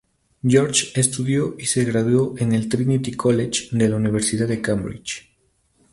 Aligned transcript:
George 0.43 0.93
estudió 0.99 1.53
y 1.59 1.65
se 1.67 1.83
graduó 1.85 2.33
en 2.39 2.53
el 2.53 2.69
"Trinity 2.69 3.11
College" 3.13 3.67
de 3.71 3.87
la 3.87 3.97
Universidad 3.97 4.47
de 4.47 4.59
Cambridge. 4.59 5.31